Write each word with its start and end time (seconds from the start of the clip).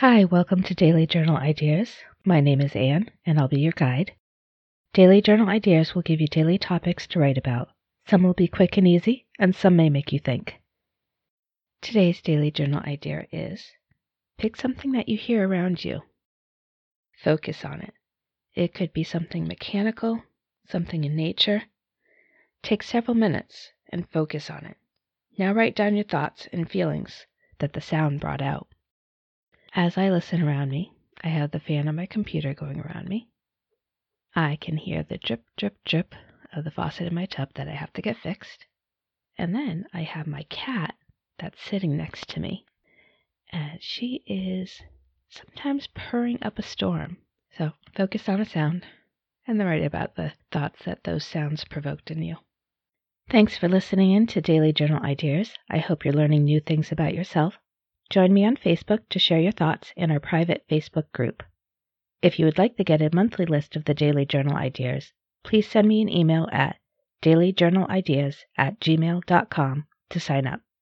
Hi, 0.00 0.24
welcome 0.24 0.62
to 0.62 0.76
Daily 0.76 1.08
Journal 1.08 1.36
Ideas. 1.36 1.96
My 2.24 2.38
name 2.38 2.60
is 2.60 2.76
Anne, 2.76 3.10
and 3.26 3.36
I'll 3.36 3.48
be 3.48 3.58
your 3.58 3.72
guide. 3.72 4.12
Daily 4.92 5.20
Journal 5.20 5.48
Ideas 5.48 5.92
will 5.92 6.02
give 6.02 6.20
you 6.20 6.28
daily 6.28 6.56
topics 6.56 7.04
to 7.08 7.18
write 7.18 7.36
about. 7.36 7.70
Some 8.06 8.22
will 8.22 8.32
be 8.32 8.46
quick 8.46 8.76
and 8.76 8.86
easy, 8.86 9.26
and 9.40 9.56
some 9.56 9.74
may 9.74 9.90
make 9.90 10.12
you 10.12 10.20
think. 10.20 10.60
Today's 11.82 12.22
Daily 12.22 12.52
Journal 12.52 12.80
idea 12.86 13.26
is 13.32 13.72
pick 14.36 14.54
something 14.54 14.92
that 14.92 15.08
you 15.08 15.18
hear 15.18 15.48
around 15.48 15.84
you. 15.84 16.02
Focus 17.24 17.64
on 17.64 17.80
it. 17.80 17.94
It 18.54 18.74
could 18.74 18.92
be 18.92 19.02
something 19.02 19.48
mechanical, 19.48 20.22
something 20.68 21.02
in 21.02 21.16
nature. 21.16 21.64
Take 22.62 22.84
several 22.84 23.16
minutes 23.16 23.72
and 23.88 24.08
focus 24.08 24.48
on 24.48 24.64
it. 24.64 24.76
Now 25.36 25.52
write 25.52 25.74
down 25.74 25.96
your 25.96 26.04
thoughts 26.04 26.46
and 26.52 26.70
feelings 26.70 27.26
that 27.58 27.72
the 27.72 27.80
sound 27.80 28.20
brought 28.20 28.40
out. 28.40 28.68
As 29.80 29.96
I 29.96 30.10
listen 30.10 30.42
around 30.42 30.70
me, 30.70 30.92
I 31.22 31.28
have 31.28 31.52
the 31.52 31.60
fan 31.60 31.86
on 31.86 31.94
my 31.94 32.06
computer 32.06 32.52
going 32.52 32.80
around 32.80 33.08
me. 33.08 33.28
I 34.34 34.56
can 34.56 34.76
hear 34.76 35.04
the 35.04 35.18
drip, 35.18 35.44
drip, 35.56 35.76
drip 35.84 36.16
of 36.52 36.64
the 36.64 36.72
faucet 36.72 37.06
in 37.06 37.14
my 37.14 37.26
tub 37.26 37.50
that 37.54 37.68
I 37.68 37.74
have 37.76 37.92
to 37.92 38.02
get 38.02 38.16
fixed. 38.16 38.66
And 39.36 39.54
then 39.54 39.86
I 39.94 40.02
have 40.02 40.26
my 40.26 40.42
cat 40.50 40.96
that's 41.38 41.62
sitting 41.62 41.96
next 41.96 42.28
to 42.30 42.40
me. 42.40 42.66
And 43.52 43.80
she 43.80 44.24
is 44.26 44.82
sometimes 45.28 45.86
purring 45.94 46.42
up 46.42 46.58
a 46.58 46.62
storm. 46.62 47.18
So 47.56 47.70
focus 47.94 48.28
on 48.28 48.40
a 48.40 48.44
sound 48.44 48.84
and 49.46 49.60
then 49.60 49.68
write 49.68 49.84
about 49.84 50.16
the 50.16 50.32
thoughts 50.50 50.86
that 50.86 51.04
those 51.04 51.24
sounds 51.24 51.64
provoked 51.64 52.10
in 52.10 52.20
you. 52.20 52.38
Thanks 53.30 53.56
for 53.56 53.68
listening 53.68 54.10
in 54.10 54.26
to 54.26 54.40
Daily 54.40 54.72
Journal 54.72 55.04
Ideas. 55.04 55.56
I 55.70 55.78
hope 55.78 56.04
you're 56.04 56.14
learning 56.14 56.46
new 56.46 56.58
things 56.58 56.90
about 56.90 57.14
yourself. 57.14 57.60
Join 58.10 58.32
me 58.32 58.46
on 58.46 58.56
Facebook 58.56 59.00
to 59.10 59.18
share 59.18 59.40
your 59.40 59.52
thoughts 59.52 59.92
in 59.96 60.10
our 60.10 60.20
private 60.20 60.64
Facebook 60.68 61.12
group. 61.12 61.42
If 62.22 62.38
you 62.38 62.46
would 62.46 62.58
like 62.58 62.76
to 62.76 62.84
get 62.84 63.02
a 63.02 63.14
monthly 63.14 63.44
list 63.44 63.76
of 63.76 63.84
the 63.84 63.94
Daily 63.94 64.24
Journal 64.24 64.56
Ideas, 64.56 65.12
please 65.44 65.68
send 65.68 65.86
me 65.86 66.00
an 66.00 66.08
email 66.08 66.48
at 66.50 66.78
dailyjournalideas 67.22 68.36
at 68.56 68.80
gmail.com 68.80 69.86
to 70.10 70.20
sign 70.20 70.46
up. 70.46 70.60